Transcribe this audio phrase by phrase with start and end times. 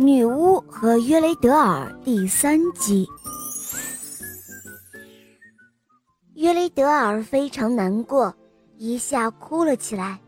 [0.00, 3.04] 女巫和约雷德尔第三集。
[6.34, 8.32] 约雷德尔非常难过，
[8.76, 10.20] 一下哭了起来。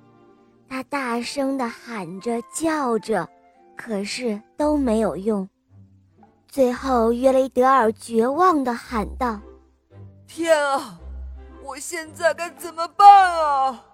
[0.68, 3.28] 他大声的喊着、叫着，
[3.76, 5.48] 可是都没有用。
[6.48, 9.38] 最后，约雷德尔绝望的喊道
[10.26, 10.98] ：“天啊，
[11.64, 13.06] 我现在该怎么办
[13.38, 13.84] 啊？”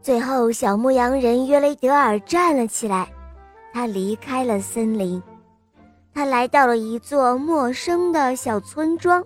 [0.00, 3.12] 最后，小牧羊人约雷德尔站了起来。
[3.78, 5.22] 他离开了森林，
[6.12, 9.24] 他来到了一座陌生的小村庄，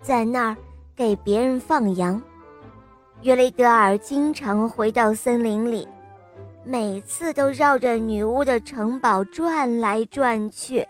[0.00, 0.56] 在那儿
[0.94, 2.22] 给别人放羊。
[3.20, 5.86] 约雷德尔经常回到森林里，
[6.64, 10.88] 每次都绕着女巫的城堡转来转去，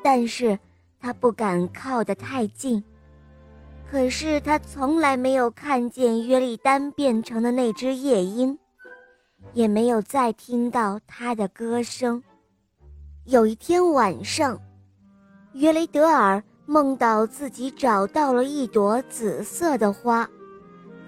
[0.00, 0.56] 但是
[1.00, 2.80] 他不敢靠得太近。
[3.90, 8.56] 可是他从来没有看见约利丹变成的那只夜莺。
[9.52, 12.22] 也没有再听到他的歌声。
[13.24, 14.60] 有一天晚上，
[15.52, 20.28] 约雷德尔梦到自己找到了一朵紫色的花，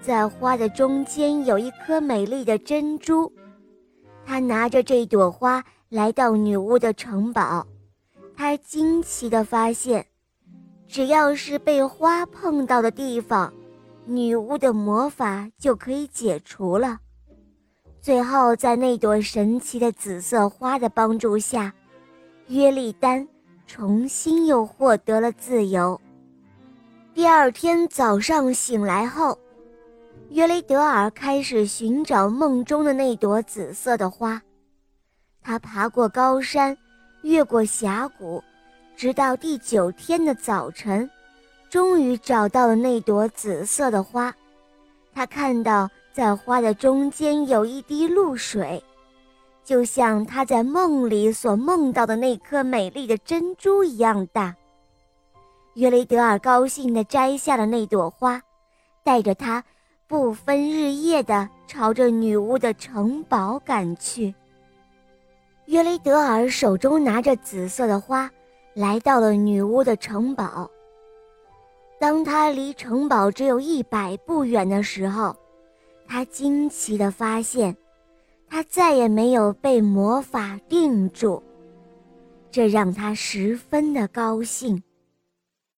[0.01, 3.31] 在花的中间有一颗美丽的珍珠。
[4.25, 7.65] 他拿着这朵花来到女巫的城堡，
[8.35, 10.05] 他惊奇地发现，
[10.87, 13.53] 只要是被花碰到的地方，
[14.05, 16.99] 女巫的魔法就可以解除了。
[18.03, 21.73] 最后，在那朵神奇的紫色花的帮助下，
[22.47, 23.25] 约利丹
[23.65, 25.97] 重新又获得了自由。
[27.13, 29.39] 第二天早上醒来后，
[30.31, 34.41] 约雷德尔开始寻找梦中的那朵紫色的花。
[35.41, 36.77] 他爬过高山，
[37.21, 38.43] 越过峡谷，
[38.97, 41.09] 直到第九天的早晨，
[41.69, 44.35] 终于找到了那朵紫色的花。
[45.13, 45.89] 他看到。
[46.13, 48.81] 在花的中间有一滴露水，
[49.63, 54.55] 就像他在梦里所梦到的那颗美丽的珍珠一样大。
[55.73, 58.39] 约雷德尔高兴地摘下了那朵花，
[59.03, 59.63] 带着它
[60.05, 64.35] 不分日夜地朝着女巫的城堡赶去。
[65.65, 68.29] 约雷德尔手中拿着紫色的花，
[68.75, 70.69] 来到了女巫的城堡。
[71.99, 75.35] 当他离城堡只有一百步远的时候，
[76.13, 77.75] 他惊奇地发现，
[78.47, 81.41] 他再也没有被魔法定住，
[82.51, 84.83] 这让他十分的高兴。